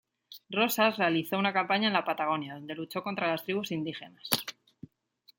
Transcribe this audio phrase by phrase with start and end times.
[0.49, 4.27] Rosas realizó una campaña en la Patagonia, donde luchó contra las tribus indígenas.